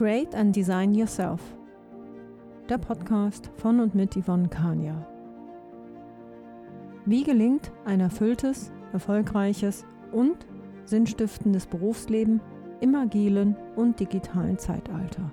Create 0.00 0.34
and 0.34 0.56
Design 0.56 0.94
Yourself. 0.94 1.42
Der 2.70 2.78
Podcast 2.78 3.50
von 3.58 3.80
und 3.80 3.94
mit 3.94 4.16
Yvonne 4.16 4.48
Kania. 4.48 5.06
Wie 7.04 7.22
gelingt 7.22 7.70
ein 7.84 8.00
erfülltes, 8.00 8.72
erfolgreiches 8.94 9.84
und 10.10 10.46
sinnstiftendes 10.86 11.66
Berufsleben 11.66 12.40
im 12.80 12.94
agilen 12.94 13.54
und 13.76 14.00
digitalen 14.00 14.58
Zeitalter? 14.58 15.30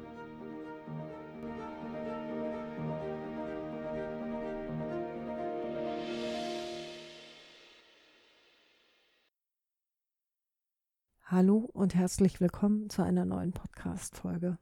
Hallo 11.37 11.69
und 11.71 11.93
herzlich 11.93 12.41
willkommen 12.41 12.89
zu 12.89 13.03
einer 13.03 13.23
neuen 13.23 13.51
Podcast-Folge. 13.51 14.57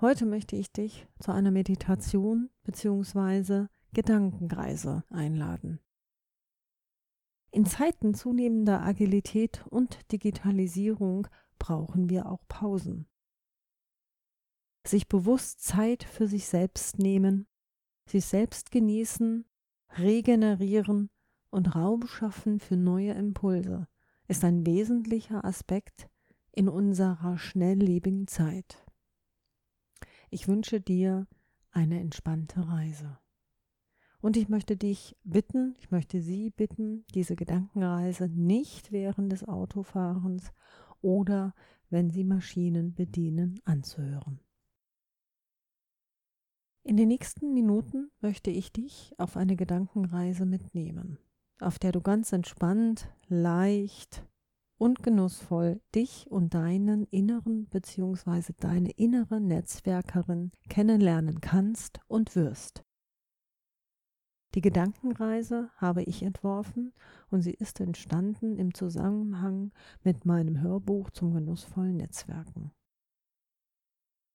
Heute 0.00 0.24
möchte 0.24 0.56
ich 0.56 0.72
dich 0.72 1.06
zu 1.18 1.30
einer 1.30 1.50
Meditation 1.50 2.48
bzw. 2.64 3.66
Gedankenreise 3.92 5.04
einladen. 5.10 5.78
In 7.50 7.66
Zeiten 7.66 8.14
zunehmender 8.14 8.80
Agilität 8.80 9.66
und 9.68 10.10
Digitalisierung 10.10 11.28
brauchen 11.58 12.08
wir 12.08 12.30
auch 12.30 12.48
Pausen. 12.48 13.06
Sich 14.86 15.08
bewusst 15.08 15.64
Zeit 15.64 16.02
für 16.02 16.28
sich 16.28 16.46
selbst 16.46 16.98
nehmen, 16.98 17.46
sich 18.08 18.24
selbst 18.24 18.70
genießen, 18.70 19.44
regenerieren 19.98 21.10
und 21.50 21.76
Raum 21.76 22.06
schaffen 22.06 22.58
für 22.58 22.78
neue 22.78 23.12
Impulse 23.12 23.86
ist 24.28 24.44
ein 24.44 24.66
wesentlicher 24.66 25.44
Aspekt 25.44 26.08
in 26.52 26.68
unserer 26.68 27.38
schnelllebigen 27.38 28.26
Zeit. 28.26 28.84
Ich 30.30 30.48
wünsche 30.48 30.80
dir 30.80 31.26
eine 31.70 32.00
entspannte 32.00 32.66
Reise. 32.66 33.18
Und 34.20 34.36
ich 34.36 34.48
möchte 34.48 34.76
dich 34.76 35.16
bitten, 35.22 35.76
ich 35.78 35.90
möchte 35.90 36.20
Sie 36.20 36.50
bitten, 36.50 37.04
diese 37.14 37.36
Gedankenreise 37.36 38.28
nicht 38.28 38.90
während 38.90 39.30
des 39.30 39.44
Autofahrens 39.44 40.52
oder 41.00 41.54
wenn 41.90 42.10
Sie 42.10 42.24
Maschinen 42.24 42.94
bedienen 42.94 43.60
anzuhören. 43.64 44.40
In 46.82 46.96
den 46.96 47.08
nächsten 47.08 47.52
Minuten 47.52 48.10
möchte 48.20 48.50
ich 48.50 48.72
dich 48.72 49.14
auf 49.18 49.36
eine 49.36 49.56
Gedankenreise 49.56 50.46
mitnehmen 50.46 51.18
auf 51.60 51.78
der 51.78 51.92
du 51.92 52.00
ganz 52.00 52.32
entspannt, 52.32 53.08
leicht 53.28 54.26
und 54.78 55.02
genussvoll 55.02 55.80
dich 55.94 56.30
und 56.30 56.54
deinen 56.54 57.04
inneren 57.04 57.66
bzw. 57.66 58.52
deine 58.58 58.90
innere 58.90 59.40
Netzwerkerin 59.40 60.52
kennenlernen 60.68 61.40
kannst 61.40 62.00
und 62.08 62.36
wirst. 62.36 62.84
Die 64.54 64.60
Gedankenreise 64.62 65.70
habe 65.76 66.02
ich 66.02 66.22
entworfen 66.22 66.94
und 67.28 67.42
sie 67.42 67.52
ist 67.52 67.80
entstanden 67.80 68.56
im 68.56 68.72
Zusammenhang 68.72 69.72
mit 70.02 70.24
meinem 70.24 70.60
Hörbuch 70.62 71.10
zum 71.10 71.34
genussvollen 71.34 71.96
Netzwerken. 71.96 72.72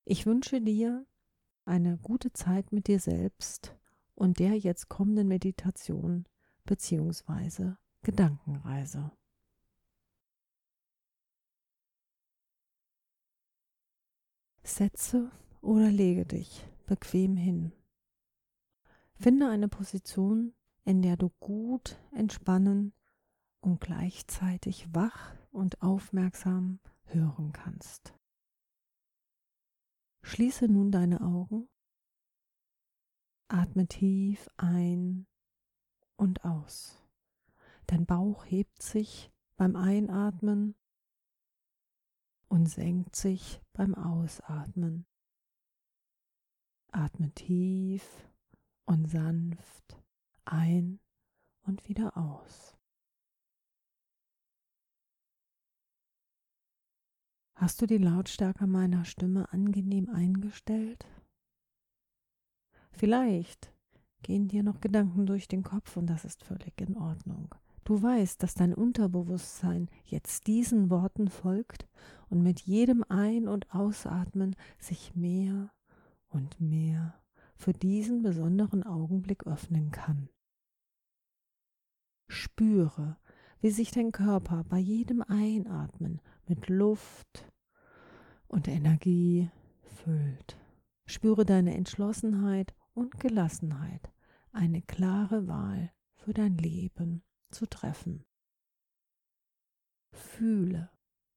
Ich 0.06 0.26
wünsche 0.26 0.62
dir 0.62 1.06
eine 1.66 1.98
gute 1.98 2.34
Zeit 2.34 2.72
mit 2.72 2.88
dir 2.88 3.00
selbst 3.00 3.76
und 4.14 4.40
der 4.40 4.58
jetzt 4.58 4.90
kommenden 4.90 5.28
Meditation 5.28 6.26
bzw. 6.66 7.74
Gedankenreise. 8.04 9.12
Setze 14.64 15.32
oder 15.62 15.92
lege 15.92 16.26
dich 16.26 16.66
bequem 16.86 17.36
hin. 17.36 17.74
Finde 19.16 19.50
eine 19.50 19.68
Position, 19.68 20.54
in 20.84 21.02
der 21.02 21.18
du 21.18 21.30
gut 21.40 22.00
entspannen 22.12 22.94
und 23.60 23.80
gleichzeitig 23.80 24.94
wach 24.94 25.36
und 25.52 25.82
aufmerksam 25.82 26.80
hören 27.04 27.52
kannst. 27.52 28.14
Schließe 30.24 30.68
nun 30.68 30.92
deine 30.92 31.22
Augen, 31.22 31.70
atme 33.48 33.88
tief 33.88 34.50
ein 34.58 35.28
und 36.22 36.46
aus. 36.46 37.04
Dein 37.88 38.06
Bauch 38.06 38.46
hebt 38.46 38.84
sich 38.84 39.32
beim 39.58 39.76
Einatmen 39.76 40.76
und 42.48 42.68
senkt 42.68 43.16
sich 43.16 43.60
beim 43.74 43.96
Ausatmen. 43.96 45.08
Atme 46.92 47.32
tief 47.32 48.06
und 48.86 49.10
sanft 49.10 49.98
ein 50.46 51.00
und 51.64 51.88
wieder 51.88 52.16
aus. 52.16 52.78
Hast 57.56 57.82
du 57.82 57.88
die 57.88 57.98
Lautstärke 57.98 58.68
meiner 58.68 59.06
Stimme 59.06 59.52
angenehm 59.52 60.10
eingestellt? 60.10 61.06
Vielleicht 62.92 63.74
gehen 64.22 64.48
dir 64.48 64.64
noch 64.64 64.82
Gedanken 64.82 65.26
durch 65.26 65.48
den 65.48 65.64
Kopf 65.64 65.98
und 65.98 66.08
das 66.08 66.26
ist 66.26 66.44
völlig 66.44 66.80
in 66.80 66.98
Ordnung. 66.98 67.54
Du 67.84 68.02
weißt, 68.02 68.42
dass 68.44 68.54
dein 68.54 68.74
Unterbewusstsein 68.74 69.90
jetzt 70.06 70.48
diesen 70.48 70.90
Worten 70.90 71.30
folgt 71.30 71.88
und 72.30 72.44
mit 72.44 72.62
jedem 72.62 73.04
Ein- 73.10 73.48
und 73.48 73.74
Ausatmen 73.74 74.56
sich 74.78 75.16
mehr 75.16 75.72
und 76.30 76.62
mehr 76.62 77.16
für 77.56 77.74
diesen 77.74 78.22
besonderen 78.22 78.84
Augenblick 78.84 79.46
öffnen 79.46 79.92
kann. 79.92 80.30
Spüre, 82.28 83.18
wie 83.60 83.72
sich 83.72 83.92
dein 83.92 84.12
Körper 84.12 84.64
bei 84.64 84.78
jedem 84.78 85.22
Einatmen 85.22 86.22
mit 86.48 86.70
Luft 86.70 87.52
und 88.48 88.68
Energie 88.68 89.50
füllt. 89.82 90.58
Spüre 91.06 91.46
deine 91.46 91.76
Entschlossenheit 91.76 92.74
und 92.94 93.20
Gelassenheit 93.20 94.11
eine 94.54 94.82
klare 94.82 95.48
Wahl 95.48 95.92
für 96.16 96.34
dein 96.34 96.58
Leben 96.58 97.24
zu 97.52 97.68
treffen. 97.68 98.26
Fühle, 100.14 100.90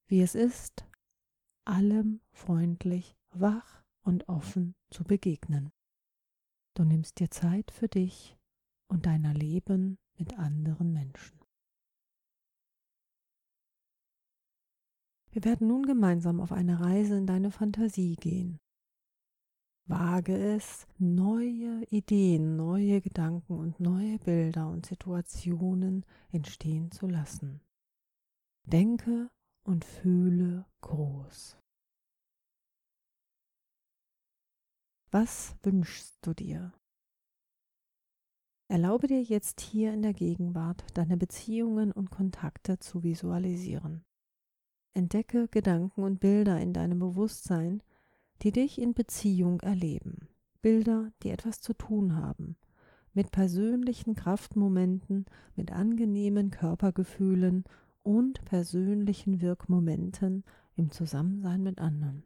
wie 0.07 0.21
es 0.21 0.35
ist, 0.35 0.87
allem 1.65 2.21
freundlich, 2.33 3.17
wach 3.31 3.83
und 4.03 4.29
offen 4.29 4.75
zu 4.91 5.05
begegnen. 5.05 5.73
Du 6.75 6.85
nimmst 6.85 7.21
dir 7.21 7.31
Zeit 7.31 7.71
für 7.71 7.89
dich 7.89 8.37
und 8.89 9.07
deiner 9.07 9.33
Leben 9.33 9.99
mit 10.17 10.39
anderen 10.39 10.93
Menschen. 10.93 11.41
Wir 15.31 15.45
werden 15.45 15.67
nun 15.67 15.85
gemeinsam 15.85 16.41
auf 16.41 16.53
eine 16.53 16.81
Reise 16.81 17.17
in 17.17 17.27
deine 17.27 17.51
Fantasie 17.51 18.15
gehen. 18.15 18.61
Wage 19.87 20.35
es, 20.35 20.87
neue 20.99 21.85
Ideen, 21.91 22.57
neue 22.57 23.03
Gedanken 23.03 23.59
und 23.59 23.81
neue 23.81 24.19
Bilder 24.19 24.69
und 24.69 24.87
Situationen 24.87 26.07
entstehen 26.33 26.91
zu 26.91 27.07
lassen. 27.07 27.61
Denke 28.65 29.31
und 29.63 29.85
fühle 29.85 30.65
groß. 30.81 31.59
Was 35.11 35.55
wünschst 35.63 36.17
du 36.23 36.33
dir? 36.33 36.73
Erlaube 38.69 39.07
dir 39.07 39.23
jetzt 39.23 39.61
hier 39.61 39.93
in 39.93 40.01
der 40.01 40.15
Gegenwart 40.15 40.85
deine 40.95 41.19
Beziehungen 41.19 41.93
und 41.93 42.11
Kontakte 42.11 42.79
zu 42.79 43.03
visualisieren. 43.03 44.03
Entdecke 44.95 45.47
Gedanken 45.49 46.03
und 46.05 46.21
Bilder 46.21 46.59
in 46.59 46.73
deinem 46.73 46.99
Bewusstsein, 46.99 47.83
die 48.45 48.53
dich 48.53 48.79
in 48.79 48.93
Beziehung 48.93 49.61
erleben. 49.61 50.29
Bilder, 50.61 51.11
die 51.23 51.31
etwas 51.31 51.61
zu 51.61 51.73
tun 51.73 52.15
haben, 52.15 52.57
mit 53.15 53.33
persönlichen 53.33 54.15
Kraftmomenten, 54.15 55.25
mit 55.57 55.73
angenehmen 55.73 56.51
Körpergefühlen 56.51 57.65
und 58.03 58.45
persönlichen 58.45 59.41
Wirkmomenten 59.41 60.45
im 60.77 60.91
Zusammensein 60.91 61.63
mit 61.63 61.79
anderen. 61.79 62.25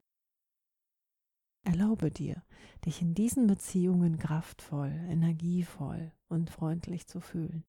Erlaube 1.63 2.11
dir, 2.11 2.43
dich 2.85 3.01
in 3.01 3.15
diesen 3.15 3.47
Beziehungen 3.47 4.19
kraftvoll, 4.19 4.91
energievoll 5.09 6.13
und 6.29 6.51
freundlich 6.51 7.07
zu 7.07 7.21
fühlen. 7.21 7.65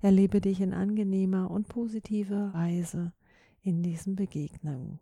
Erlebe 0.00 0.40
dich 0.40 0.60
in 0.60 0.72
angenehmer 0.72 1.50
und 1.50 1.68
positiver 1.68 2.54
Weise 2.54 3.12
in 3.60 3.82
diesen 3.82 4.16
Begegnungen. 4.16 5.00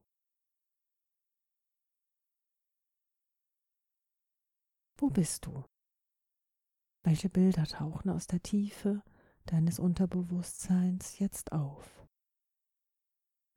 Wo 4.99 5.11
bist 5.11 5.45
du? 5.45 5.65
Welche 7.05 7.29
Bilder 7.29 7.65
tauchen 7.67 8.11
aus 8.11 8.27
der 8.27 8.43
Tiefe 8.43 9.03
deines 9.45 9.79
Unterbewusstseins 9.79 11.19
jetzt 11.19 11.53
auf? 11.53 12.09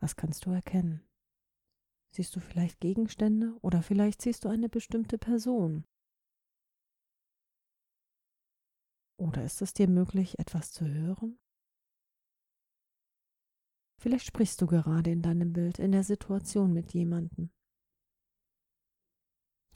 Was 0.01 0.15
kannst 0.15 0.45
du 0.45 0.51
erkennen? 0.51 1.01
Siehst 2.12 2.36
du 2.36 2.41
vielleicht 2.41 2.80
Gegenstände 2.80 3.57
oder 3.62 3.81
vielleicht 3.81 4.21
siehst 4.21 4.44
du 4.44 4.50
eine 4.50 4.68
bestimmte 4.68 5.18
Person? 5.18 5.86
Oder 9.18 9.44
ist 9.44 9.62
es 9.62 9.74
dir 9.74 9.88
möglich, 9.88 10.39
etwas 10.39 10.71
zu 10.71 10.85
hören? 10.85 11.39
Vielleicht 14.01 14.25
sprichst 14.25 14.62
du 14.62 14.68
gerade 14.68 15.12
in 15.12 15.21
deinem 15.21 15.53
Bild 15.53 15.80
in 15.80 15.92
der 15.92 16.03
Situation 16.03 16.74
mit 16.74 16.94
jemandem. 16.94 17.51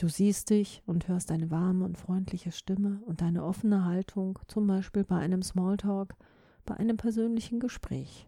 Du 0.03 0.09
siehst 0.09 0.49
dich 0.49 0.83
und 0.85 1.07
hörst 1.07 1.31
eine 1.31 1.49
warme 1.49 1.85
und 1.85 1.97
freundliche 1.97 2.51
Stimme 2.51 3.01
und 3.05 3.23
eine 3.23 3.45
offene 3.45 3.85
Haltung, 3.85 4.37
zum 4.49 4.67
Beispiel 4.67 5.05
bei 5.05 5.15
einem 5.15 5.41
Smalltalk, 5.41 6.17
bei 6.65 6.75
einem 6.75 6.97
persönlichen 6.97 7.61
Gespräch. 7.61 8.27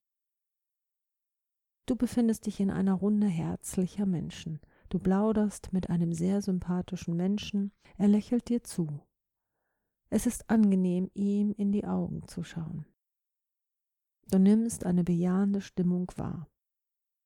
Du 1.86 1.98
befindest 1.98 2.46
dich 2.46 2.62
in 2.62 2.72
einer 2.72 2.94
Runde 2.94 3.28
herzlicher 3.28 4.06
Menschen. 4.06 4.62
Du 4.88 5.00
plauderst 5.00 5.74
mit 5.74 5.90
einem 5.90 6.14
sehr 6.14 6.42
sympathischen 6.42 7.18
Menschen, 7.18 7.74
er 7.98 8.08
lächelt 8.08 8.48
dir 8.48 8.64
zu. 8.64 9.02
Es 10.10 10.28
ist 10.28 10.50
angenehm, 10.50 11.12
ihm 11.14 11.52
in 11.58 11.74
die 11.74 11.84
Augen 11.84 12.26
zu 12.30 12.46
schauen. 12.46 12.86
Du 14.32 14.40
nimmst 14.40 14.86
eine 14.86 15.04
bejahende 15.04 15.60
Stimmung 15.60 16.10
wahr. 16.16 16.48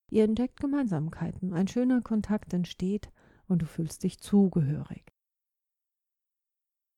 Ihr 0.10 0.24
entdeckt 0.24 0.60
Gemeinsamkeiten, 0.60 1.54
ein 1.54 1.68
schöner 1.68 2.02
Kontakt 2.02 2.52
entsteht 2.52 3.12
und 3.50 3.62
du 3.62 3.66
fühlst 3.66 4.04
dich 4.04 4.20
zugehörig. 4.20 5.04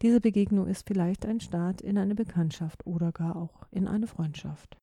Diese 0.01 0.19
Begegnung 0.19 0.67
ist 0.67 0.87
vielleicht 0.87 1.25
ein 1.25 1.39
Start 1.39 1.81
in 1.81 1.97
eine 1.97 2.15
Bekanntschaft 2.15 2.85
oder 2.85 3.11
gar 3.11 3.35
auch 3.35 3.67
in 3.71 3.87
eine 3.87 4.07
Freundschaft. 4.07 4.77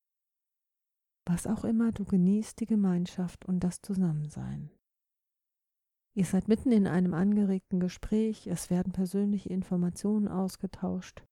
Was 1.27 1.47
auch 1.47 1.65
immer, 1.65 1.93
du 1.93 2.05
genießt 2.05 2.61
die 2.61 2.67
Gemeinschaft 2.67 3.45
und 3.45 3.61
das 3.61 3.83
Zusammensein. 3.83 4.71
Ihr 6.17 6.25
seid 6.25 6.49
mitten 6.49 6.73
in 6.73 6.87
einem 6.87 7.15
angeregten 7.15 7.81
Gespräch, 7.81 8.47
es 8.47 8.71
werden 8.71 8.93
persönliche 8.93 9.51
Informationen 9.51 10.27
ausgetauscht 10.27 11.25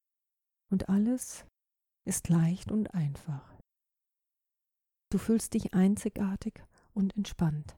und 0.70 0.88
alles 0.88 1.46
ist 2.06 2.28
leicht 2.28 2.70
und 2.70 2.92
einfach. 2.94 3.56
Du 5.10 5.18
fühlst 5.18 5.54
dich 5.54 5.74
einzigartig 5.74 6.62
und 6.92 7.16
entspannt. 7.16 7.76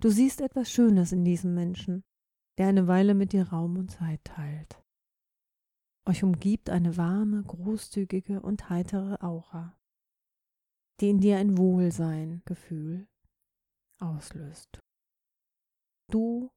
Du 0.00 0.10
siehst 0.10 0.40
etwas 0.40 0.70
Schönes 0.70 1.12
in 1.12 1.24
diesem 1.24 1.54
Menschen, 1.54 2.04
der 2.58 2.68
eine 2.68 2.86
Weile 2.86 3.14
mit 3.14 3.32
dir 3.32 3.48
Raum 3.48 3.76
und 3.76 3.90
Zeit 3.90 4.22
teilt. 4.24 4.82
Euch 6.06 6.22
umgibt 6.22 6.70
eine 6.70 6.96
warme, 6.96 7.42
großzügige 7.42 8.40
und 8.40 8.70
heitere 8.70 9.22
Aura 9.24 9.76
die 11.00 11.10
in 11.10 11.20
dir 11.20 11.38
ein 11.38 11.58
Wohlsein-Gefühl 11.58 13.06
auslöst. 13.98 14.80
Du 16.10 16.50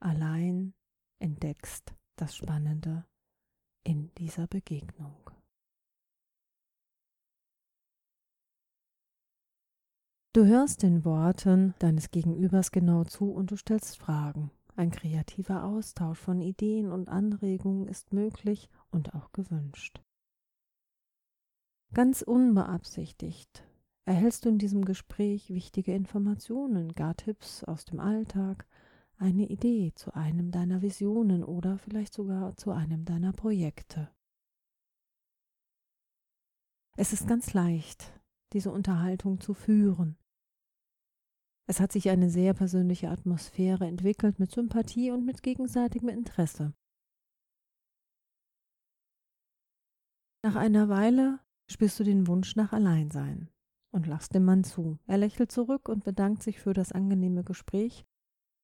allein 0.00 0.74
entdeckst 1.20 1.94
das 2.16 2.36
Spannende 2.36 3.06
in 3.84 4.12
dieser 4.14 4.46
Begegnung. 4.46 5.30
Du 10.34 10.44
hörst 10.44 10.82
den 10.82 11.06
Worten 11.06 11.74
deines 11.78 12.10
Gegenübers 12.10 12.70
genau 12.70 13.04
zu 13.04 13.32
und 13.32 13.50
du 13.50 13.56
stellst 13.56 13.96
Fragen. 13.96 14.50
Ein 14.76 14.90
kreativer 14.90 15.64
Austausch 15.64 16.18
von 16.18 16.42
Ideen 16.42 16.92
und 16.92 17.08
Anregungen 17.08 17.88
ist 17.88 18.12
möglich 18.12 18.68
und 18.90 19.14
auch 19.14 19.32
gewünscht. 19.32 20.02
Ganz 21.94 22.20
unbeabsichtigt 22.20 23.64
erhältst 24.04 24.44
du 24.44 24.50
in 24.50 24.58
diesem 24.58 24.84
Gespräch 24.84 25.48
wichtige 25.48 25.94
Informationen, 25.94 26.92
gar 26.92 27.16
Tipps 27.16 27.64
aus 27.64 27.86
dem 27.86 27.98
Alltag, 27.98 28.66
eine 29.16 29.46
Idee 29.48 29.92
zu 29.94 30.14
einem 30.14 30.50
deiner 30.50 30.82
Visionen 30.82 31.42
oder 31.42 31.78
vielleicht 31.78 32.12
sogar 32.12 32.54
zu 32.56 32.70
einem 32.70 33.06
deiner 33.06 33.32
Projekte. 33.32 34.10
Es 36.96 37.14
ist 37.14 37.26
ganz 37.26 37.54
leicht, 37.54 38.12
diese 38.52 38.70
Unterhaltung 38.70 39.40
zu 39.40 39.54
führen. 39.54 40.16
Es 41.66 41.80
hat 41.80 41.92
sich 41.92 42.08
eine 42.08 42.30
sehr 42.30 42.54
persönliche 42.54 43.10
Atmosphäre 43.10 43.86
entwickelt 43.86 44.38
mit 44.38 44.50
Sympathie 44.50 45.10
und 45.10 45.26
mit 45.26 45.42
gegenseitigem 45.42 46.08
Interesse. 46.08 46.72
Nach 50.42 50.56
einer 50.56 50.88
Weile 50.88 51.40
spürst 51.70 52.00
du 52.00 52.04
den 52.04 52.26
Wunsch 52.26 52.56
nach 52.56 52.72
Alleinsein 52.72 53.50
und 53.90 54.06
lachst 54.06 54.34
dem 54.34 54.44
Mann 54.44 54.64
zu. 54.64 54.98
Er 55.06 55.18
lächelt 55.18 55.52
zurück 55.52 55.88
und 55.88 56.04
bedankt 56.04 56.42
sich 56.42 56.58
für 56.60 56.72
das 56.72 56.92
angenehme 56.92 57.44
Gespräch, 57.44 58.06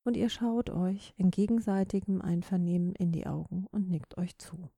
und 0.06 0.16
ihr 0.16 0.28
schaut 0.28 0.68
euch 0.70 1.14
in 1.16 1.30
gegenseitigem 1.30 2.20
Einvernehmen 2.20 2.94
in 2.94 3.10
die 3.10 3.26
Augen 3.26 3.66
und 3.70 3.88
nickt 3.88 4.18
euch 4.18 4.36
zu. 4.38 4.70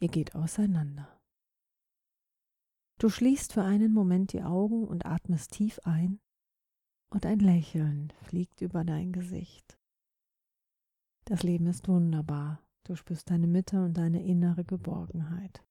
Ihr 0.00 0.08
geht 0.08 0.34
auseinander. 0.34 1.17
Du 2.98 3.08
schließt 3.08 3.52
für 3.52 3.62
einen 3.62 3.92
Moment 3.92 4.32
die 4.32 4.42
Augen 4.42 4.84
und 4.84 5.06
atmest 5.06 5.52
tief 5.52 5.78
ein, 5.84 6.20
und 7.10 7.26
ein 7.26 7.38
Lächeln 7.38 8.12
fliegt 8.22 8.60
über 8.60 8.84
dein 8.84 9.12
Gesicht. 9.12 9.78
Das 11.24 11.42
Leben 11.42 11.66
ist 11.66 11.86
wunderbar. 11.88 12.60
Du 12.84 12.96
spürst 12.96 13.30
deine 13.30 13.46
Mitte 13.46 13.84
und 13.84 13.94
deine 13.94 14.24
innere 14.24 14.64
Geborgenheit. 14.64 15.64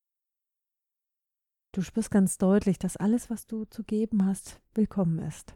Du 1.74 1.82
spürst 1.82 2.12
ganz 2.12 2.38
deutlich, 2.38 2.80
dass 2.80 2.96
alles, 2.96 3.30
was 3.30 3.46
du 3.46 3.66
zu 3.66 3.84
geben 3.84 4.26
hast, 4.26 4.62
willkommen 4.74 5.20
ist. 5.20 5.56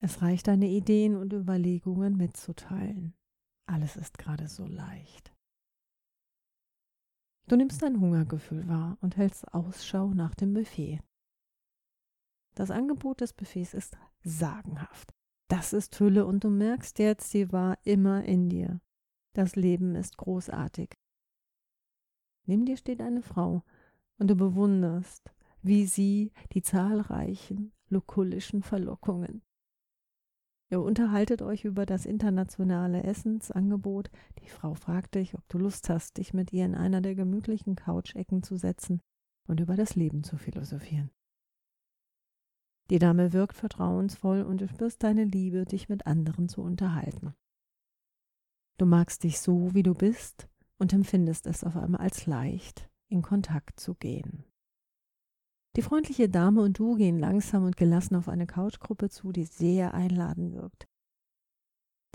Es 0.00 0.22
reicht, 0.22 0.46
deine 0.46 0.68
Ideen 0.68 1.16
und 1.16 1.32
Überlegungen 1.32 2.16
mitzuteilen. 2.16 3.14
Alles 3.66 3.96
ist 3.96 4.18
gerade 4.18 4.46
so 4.46 4.66
leicht. 4.66 5.32
Du 7.48 7.56
nimmst 7.56 7.80
dein 7.82 7.98
Hungergefühl 7.98 8.68
wahr 8.68 8.98
und 9.00 9.16
hältst 9.16 9.54
Ausschau 9.54 10.08
nach 10.08 10.34
dem 10.34 10.52
Buffet. 10.52 11.00
Das 12.54 12.70
Angebot 12.70 13.22
des 13.22 13.32
Buffets 13.32 13.72
ist 13.72 13.96
sagenhaft. 14.22 15.14
Das 15.48 15.72
ist 15.72 15.98
Hülle 15.98 16.26
und 16.26 16.44
du 16.44 16.50
merkst 16.50 16.98
jetzt, 16.98 17.30
sie 17.30 17.50
war 17.50 17.78
immer 17.84 18.22
in 18.24 18.50
dir. 18.50 18.82
Das 19.32 19.56
Leben 19.56 19.94
ist 19.94 20.18
großartig. 20.18 20.90
Neben 22.44 22.66
dir 22.66 22.76
steht 22.76 23.00
eine 23.00 23.22
Frau, 23.22 23.62
und 24.18 24.28
du 24.28 24.34
bewunderst, 24.34 25.32
wie 25.62 25.86
sie 25.86 26.32
die 26.52 26.62
zahlreichen 26.62 27.72
lukullischen 27.88 28.62
Verlockungen. 28.62 29.42
Ihr 30.70 30.82
unterhaltet 30.82 31.40
euch 31.40 31.64
über 31.64 31.86
das 31.86 32.04
internationale 32.04 33.02
Essensangebot. 33.02 34.10
Die 34.42 34.50
Frau 34.50 34.74
fragt 34.74 35.14
dich, 35.14 35.34
ob 35.34 35.48
du 35.48 35.58
Lust 35.58 35.88
hast, 35.88 36.18
dich 36.18 36.34
mit 36.34 36.52
ihr 36.52 36.66
in 36.66 36.74
einer 36.74 37.00
der 37.00 37.14
gemütlichen 37.14 37.74
Couchecken 37.74 38.42
zu 38.42 38.56
setzen 38.56 39.00
und 39.46 39.60
über 39.60 39.76
das 39.76 39.94
Leben 39.94 40.24
zu 40.24 40.36
philosophieren. 40.36 41.10
Die 42.90 42.98
Dame 42.98 43.32
wirkt 43.32 43.54
vertrauensvoll 43.54 44.42
und 44.42 44.60
du 44.60 44.68
spürst 44.68 45.02
deine 45.02 45.24
Liebe, 45.24 45.64
dich 45.64 45.88
mit 45.88 46.06
anderen 46.06 46.48
zu 46.48 46.62
unterhalten. 46.62 47.34
Du 48.78 48.86
magst 48.86 49.24
dich 49.24 49.40
so, 49.40 49.74
wie 49.74 49.82
du 49.82 49.94
bist 49.94 50.48
und 50.78 50.92
empfindest 50.92 51.46
es 51.46 51.64
auf 51.64 51.76
einmal 51.76 52.00
als 52.00 52.26
leicht, 52.26 52.88
in 53.08 53.22
Kontakt 53.22 53.80
zu 53.80 53.94
gehen. 53.94 54.44
Die 55.78 55.82
freundliche 55.82 56.28
Dame 56.28 56.62
und 56.62 56.76
du 56.80 56.96
gehen 56.96 57.20
langsam 57.20 57.62
und 57.62 57.76
gelassen 57.76 58.16
auf 58.16 58.28
eine 58.28 58.48
Couchgruppe 58.48 59.10
zu, 59.10 59.30
die 59.30 59.44
sehr 59.44 59.94
einladend 59.94 60.52
wirkt. 60.52 60.88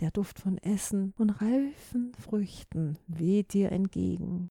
Der 0.01 0.11
Duft 0.11 0.37
von 0.37 0.57
Essen 0.57 1.13
und 1.17 1.29
reifen 1.29 2.13
Früchten 2.15 2.99
weht 3.07 3.53
dir 3.53 3.71
entgegen. 3.71 4.49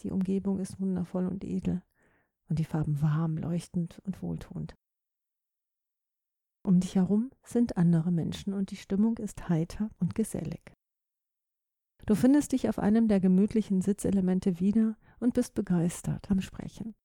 Die 0.00 0.10
Umgebung 0.10 0.58
ist 0.58 0.80
wundervoll 0.80 1.28
und 1.28 1.44
edel 1.44 1.80
und 2.48 2.58
die 2.58 2.64
Farben 2.64 3.00
warm, 3.00 3.36
leuchtend 3.36 4.00
und 4.00 4.20
wohltuend. 4.20 4.74
Um 6.64 6.80
dich 6.80 6.96
herum 6.96 7.30
sind 7.44 7.76
andere 7.76 8.10
Menschen 8.10 8.52
und 8.52 8.72
die 8.72 8.76
Stimmung 8.78 9.16
ist 9.18 9.48
heiter 9.48 9.92
und 10.00 10.16
gesellig. 10.16 10.74
Du 12.06 12.16
findest 12.16 12.50
dich 12.50 12.68
auf 12.68 12.80
einem 12.80 13.06
der 13.06 13.20
gemütlichen 13.20 13.80
Sitzelemente 13.80 14.58
wieder 14.58 14.96
und 15.20 15.34
bist 15.34 15.54
begeistert 15.54 16.28
am 16.32 16.40
Sprechen. 16.40 16.96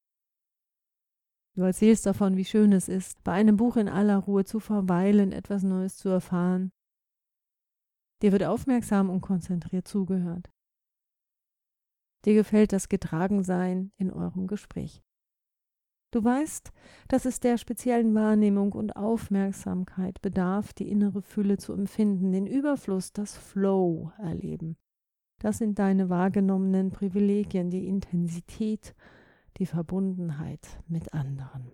Du 1.58 1.64
erzählst 1.64 2.06
davon, 2.06 2.38
wie 2.38 2.46
schön 2.46 2.72
es 2.72 2.88
ist, 2.88 3.24
bei 3.24 3.32
einem 3.32 3.58
Buch 3.58 3.78
in 3.78 3.90
aller 3.90 4.18
Ruhe 4.18 4.46
zu 4.46 4.60
verweilen, 4.60 5.32
etwas 5.32 5.64
Neues 5.64 5.98
zu 5.98 6.08
erfahren. 6.08 6.72
Dir 8.22 8.32
wird 8.32 8.44
aufmerksam 8.44 9.10
und 9.10 9.22
konzentriert 9.22 9.88
zugehört. 9.88 10.52
Dir 12.26 12.36
gefällt 12.36 12.74
das 12.74 12.90
Getragensein 12.90 13.92
in 13.98 14.14
eurem 14.14 14.46
Gespräch. 14.46 15.02
Du 16.12 16.24
weißt, 16.24 16.72
dass 17.08 17.26
es 17.26 17.40
der 17.40 17.58
speziellen 17.58 18.14
Wahrnehmung 18.14 18.74
und 18.74 18.96
Aufmerksamkeit 18.96 20.22
bedarf, 20.22 20.74
die 20.74 20.92
innere 20.92 21.24
Fülle 21.24 21.58
zu 21.58 21.74
empfinden, 21.74 22.32
den 22.34 22.46
Überfluss, 22.46 23.14
das 23.14 23.36
Flow 23.36 24.12
erleben. 24.20 24.78
Das 25.40 25.58
sind 25.58 25.80
deine 25.80 26.08
wahrgenommenen 26.08 26.92
Privilegien, 26.92 27.72
die 27.72 27.88
Intensität, 27.88 28.94
die 29.58 29.66
Verbundenheit 29.66 30.82
mit 30.88 31.14
anderen. 31.14 31.72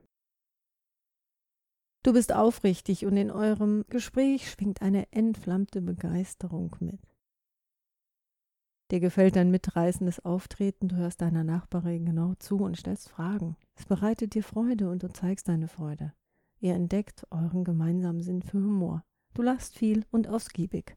Du 2.04 2.12
bist 2.12 2.34
aufrichtig 2.34 3.06
und 3.06 3.16
in 3.16 3.32
eurem 3.32 3.86
Gespräch 3.88 4.52
schwingt 4.52 4.82
eine 4.82 5.12
entflammte 5.14 5.82
Begeisterung 5.82 6.76
mit. 6.80 7.00
Dir 8.92 9.00
gefällt 9.00 9.38
dein 9.38 9.52
mitreißendes 9.52 10.24
Auftreten, 10.26 10.90
du 10.90 10.98
hörst 10.98 11.22
deiner 11.22 11.44
Nachbarin 11.44 12.06
genau 12.06 12.34
zu 12.36 12.58
und 12.58 12.78
stellst 12.78 13.10
Fragen. 13.10 13.56
Es 13.76 13.86
bereitet 13.86 14.36
dir 14.36 14.44
Freude 14.44 14.90
und 14.90 15.02
du 15.02 15.12
zeigst 15.12 15.48
deine 15.48 15.68
Freude. 15.68 16.14
Ihr 16.60 16.76
entdeckt 16.76 17.26
euren 17.32 17.64
gemeinsamen 17.64 18.22
Sinn 18.22 18.42
für 18.42 18.58
Humor. 18.58 19.04
Du 19.34 19.42
lachst 19.42 19.78
viel 19.78 20.06
und 20.12 20.28
ausgiebig. 20.28 20.96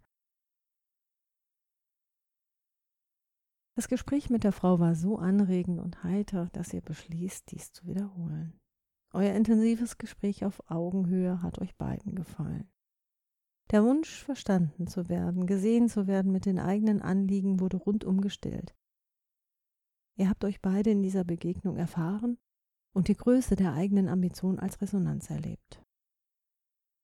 Das 3.77 3.89
Gespräch 3.89 4.31
mit 4.31 4.43
der 4.43 4.53
Frau 4.53 4.81
war 4.81 4.95
so 4.95 5.19
anregend 5.19 5.81
und 5.81 6.03
heiter, 6.03 6.49
dass 6.55 6.73
ihr 6.73 6.81
beschließt, 6.81 7.51
dies 7.51 7.73
zu 7.73 7.87
wiederholen. 7.87 8.59
Euer 9.13 9.35
intensives 9.35 9.99
Gespräch 9.99 10.47
auf 10.47 10.63
Augenhöhe 10.71 11.43
hat 11.43 11.61
euch 11.61 11.77
beiden 11.77 12.15
gefallen. 12.15 12.71
Der 13.71 13.85
Wunsch, 13.85 14.25
verstanden 14.25 14.87
zu 14.87 15.11
werden, 15.11 15.47
gesehen 15.47 15.91
zu 15.91 16.07
werden 16.07 16.33
mit 16.33 16.47
den 16.47 16.59
eigenen 16.59 17.03
Anliegen, 17.03 17.61
wurde 17.61 17.77
rundum 17.77 18.23
gestillt. 18.23 18.75
Ihr 20.17 20.31
habt 20.31 20.47
euch 20.47 20.63
beide 20.63 20.91
in 20.91 21.03
dieser 21.03 21.25
Begegnung 21.25 21.77
erfahren 21.77 22.39
und 22.95 23.09
die 23.09 23.17
Größe 23.17 23.57
der 23.57 23.75
eigenen 23.75 24.09
Ambition 24.09 24.59
als 24.59 24.81
Resonanz 24.81 25.29
erlebt. 25.29 25.85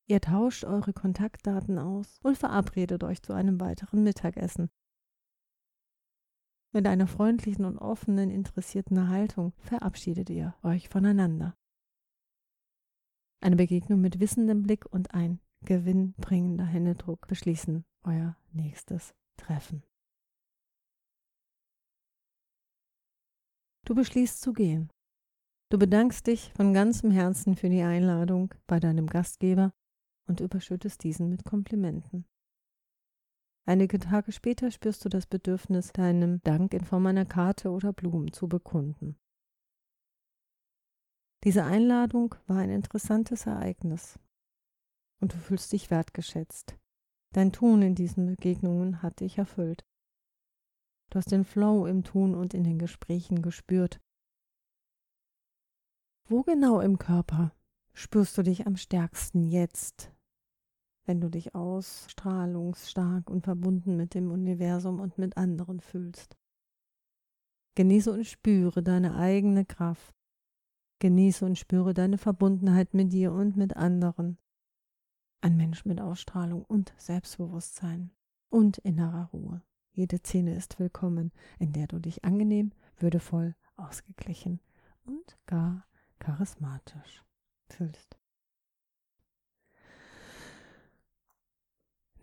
Ihr 0.07 0.23
tauscht 0.23 0.65
eure 0.65 0.95
Kontaktdaten 0.95 1.79
aus 1.79 2.19
und 2.23 2.39
verabredet 2.39 3.05
euch 3.05 3.21
zu 3.21 3.35
einem 3.35 3.61
weiteren 3.61 4.03
Mittagessen. 4.03 4.71
Mit 6.75 6.87
einer 6.87 7.07
freundlichen 7.07 7.67
und 7.67 7.77
offenen, 7.77 8.31
interessierten 8.31 9.09
Haltung 9.09 9.53
verabschiedet 9.59 10.31
ihr 10.31 10.55
euch 10.63 10.89
voneinander. 10.89 11.55
Eine 13.43 13.57
Begegnung 13.57 14.01
mit 14.01 14.21
wissendem 14.21 14.63
Blick 14.63 14.87
und 14.87 15.13
ein 15.13 15.41
gewinnbringender 15.67 16.65
Händedruck 16.65 17.27
beschließen 17.29 17.85
euer 18.05 18.37
nächstes 18.53 19.15
Treffen. 19.37 19.83
Du 23.85 23.95
beschließt 23.95 24.41
zu 24.41 24.55
gehen. 24.55 24.91
Du 25.71 25.79
bedankst 25.79 26.27
dich 26.27 26.53
von 26.55 26.73
ganzem 26.73 27.11
Herzen 27.11 27.55
für 27.55 27.69
die 27.69 27.83
Einladung 27.83 28.55
bei 28.67 28.81
deinem 28.81 29.07
Gastgeber 29.07 29.73
und 30.27 30.41
überschüttest 30.41 31.03
diesen 31.05 31.29
mit 31.29 31.45
Komplimenten. 31.45 32.25
Einige 33.65 33.99
Tage 34.01 34.33
später 34.33 34.71
spürst 34.71 35.05
du 35.05 35.09
das 35.09 35.27
Bedürfnis, 35.27 35.93
deinem 35.93 36.43
Dank 36.43 36.75
in 36.75 36.85
Form 36.85 37.07
einer 37.07 37.27
Karte 37.27 37.71
oder 37.71 37.93
Blumen 37.93 38.33
zu 38.33 38.49
bekunden. 38.49 39.17
Diese 41.45 41.65
Einladung 41.65 42.35
war 42.47 42.59
ein 42.59 42.71
interessantes 42.71 43.47
Ereignis 43.47 44.19
und 45.21 45.35
du 45.35 45.39
fühlst 45.39 45.73
dich 45.73 45.91
wertgeschätzt. 45.91 46.77
Dein 47.33 47.53
Tun 47.53 47.83
in 47.83 47.95
diesen 47.95 48.27
Begegnungen 48.27 49.03
hat 49.03 49.21
dich 49.21 49.39
erfüllt. 49.39 49.85
Du 51.11 51.19
hast 51.19 51.31
den 51.31 51.45
Flow 51.45 51.87
im 51.87 52.05
Tun 52.05 52.35
und 52.35 52.55
in 52.55 52.65
den 52.65 52.79
Gesprächen 52.79 53.43
gespürt. 53.43 54.01
Wo 56.29 56.43
genau 56.43 56.81
im 56.81 56.99
Körper 56.99 57.55
spürst 57.93 58.37
du 58.39 58.43
dich 58.43 58.67
am 58.67 58.77
stärksten 58.77 59.45
jetzt, 59.45 60.13
wenn 61.05 61.21
du 61.21 61.29
dich 61.29 61.55
ausstrahlungsstark 61.55 63.29
und 63.29 63.45
verbunden 63.45 63.97
mit 63.97 64.15
dem 64.15 64.31
Universum 64.31 65.01
und 65.01 65.19
mit 65.19 65.37
anderen 65.37 65.81
fühlst. 65.81 66.37
Genieße 67.75 68.13
und 68.13 68.27
spüre 68.27 68.83
deine 68.83 69.17
eigene 69.17 69.65
Kraft. 69.65 70.15
Genieße 70.99 71.45
und 71.45 71.59
spüre 71.59 71.95
deine 71.95 72.19
Verbundenheit 72.19 72.95
mit 72.95 73.13
dir 73.13 73.33
und 73.33 73.57
mit 73.57 73.77
anderen. 73.77 74.39
Ein 75.41 75.57
Mensch 75.57 75.85
mit 75.85 76.01
Ausstrahlung 76.01 76.65
und 76.65 76.93
Selbstbewusstsein 76.97 78.13
und 78.51 78.79
innerer 78.79 79.31
Ruhe. 79.33 79.63
Jede 79.91 80.19
Szene 80.19 80.55
ist 80.55 80.79
willkommen, 80.79 81.33
in 81.59 81.73
der 81.73 81.87
du 81.87 81.99
dich 81.99 82.25
angenehm, 82.25 82.73
würdevoll, 82.97 83.57
ausgeglichen 83.77 84.61
und 85.05 85.39
gar 85.47 85.85
charismatisch 86.19 87.25
fühlst. 87.69 88.22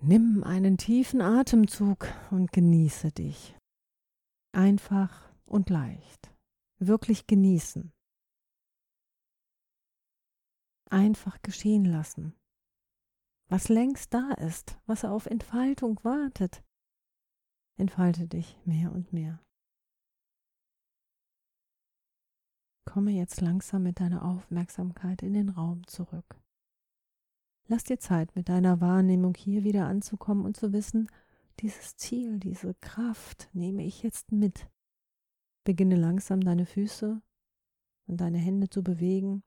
Nimm 0.01 0.45
einen 0.45 0.77
tiefen 0.77 1.21
Atemzug 1.21 2.07
und 2.31 2.53
genieße 2.53 3.11
dich. 3.11 3.57
Einfach 4.53 5.29
und 5.45 5.69
leicht. 5.69 6.33
Wirklich 6.79 7.27
genießen. 7.27 7.91
Einfach 10.89 11.41
geschehen 11.41 11.83
lassen. 11.83 12.33
Was 13.49 13.67
längst 13.67 14.13
da 14.13 14.31
ist, 14.31 14.79
was 14.85 15.03
auf 15.03 15.25
Entfaltung 15.25 15.99
wartet. 16.03 16.63
Entfalte 17.77 18.27
dich 18.27 18.55
mehr 18.65 18.93
und 18.93 19.11
mehr. 19.11 19.43
Komme 22.85 23.11
jetzt 23.11 23.41
langsam 23.41 23.83
mit 23.83 23.99
deiner 23.99 24.23
Aufmerksamkeit 24.23 25.23
in 25.23 25.33
den 25.33 25.49
Raum 25.49 25.85
zurück. 25.87 26.39
Lass 27.71 27.83
dir 27.83 27.99
Zeit, 27.99 28.35
mit 28.35 28.49
deiner 28.49 28.81
Wahrnehmung 28.81 29.35
hier 29.35 29.63
wieder 29.63 29.85
anzukommen 29.85 30.43
und 30.43 30.57
zu 30.57 30.73
wissen, 30.73 31.07
dieses 31.59 31.95
Ziel, 31.97 32.39
diese 32.39 32.73
Kraft 32.73 33.47
nehme 33.53 33.85
ich 33.85 34.01
jetzt 34.01 34.31
mit. 34.31 34.67
Beginne 35.65 35.95
langsam 35.95 36.41
deine 36.41 36.65
Füße 36.65 37.21
und 38.07 38.17
deine 38.17 38.39
Hände 38.39 38.71
zu 38.71 38.83
bewegen. 38.83 39.43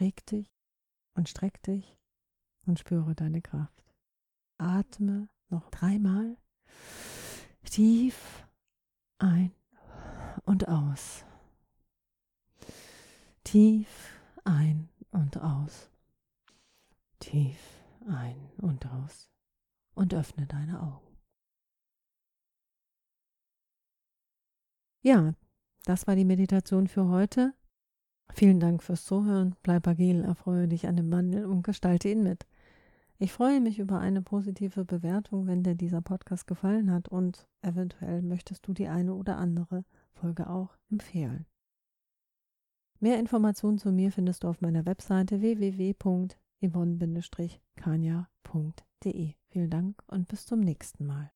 Reg 0.00 0.24
dich 0.26 0.48
und 1.14 1.28
streck 1.28 1.60
dich 1.64 1.96
und 2.64 2.78
spüre 2.78 3.16
deine 3.16 3.42
Kraft. 3.42 3.82
Atme 4.58 5.28
noch 5.48 5.68
dreimal 5.70 6.36
tief 7.64 8.46
ein 9.18 9.50
und 10.44 10.68
aus. 10.68 11.24
Tief 13.42 14.16
ein 14.44 14.88
und 15.10 15.38
aus 15.38 15.90
tief 17.20 17.80
ein 18.08 18.36
und 18.58 18.86
aus 18.86 19.30
und 19.94 20.14
öffne 20.14 20.46
deine 20.46 20.82
Augen. 20.82 21.16
Ja, 25.02 25.34
das 25.84 26.06
war 26.06 26.16
die 26.16 26.24
Meditation 26.24 26.88
für 26.88 27.08
heute. 27.08 27.54
Vielen 28.32 28.60
Dank 28.60 28.82
fürs 28.82 29.04
Zuhören. 29.04 29.56
Bleib 29.62 29.86
agil, 29.86 30.22
erfreue 30.22 30.68
dich 30.68 30.86
an 30.86 30.96
dem 30.96 31.10
Wandel 31.10 31.46
und 31.46 31.62
gestalte 31.62 32.08
ihn 32.08 32.22
mit. 32.22 32.46
Ich 33.18 33.32
freue 33.32 33.60
mich 33.60 33.78
über 33.78 33.98
eine 33.98 34.22
positive 34.22 34.84
Bewertung, 34.84 35.46
wenn 35.46 35.62
dir 35.62 35.74
dieser 35.74 36.00
Podcast 36.00 36.46
gefallen 36.46 36.90
hat 36.90 37.08
und 37.08 37.46
eventuell 37.60 38.22
möchtest 38.22 38.66
du 38.66 38.72
die 38.72 38.88
eine 38.88 39.14
oder 39.14 39.36
andere 39.36 39.84
Folge 40.12 40.48
auch 40.48 40.76
empfehlen. 40.90 41.46
Mehr 42.98 43.18
Informationen 43.18 43.78
zu 43.78 43.92
mir 43.92 44.12
findest 44.12 44.44
du 44.44 44.48
auf 44.48 44.60
meiner 44.60 44.86
Webseite 44.86 45.40
www 45.40 45.94
yvonne-kania.de. 46.62 49.34
Vielen 49.48 49.70
Dank 49.70 50.02
und 50.06 50.28
bis 50.28 50.46
zum 50.46 50.60
nächsten 50.60 51.06
Mal. 51.06 51.32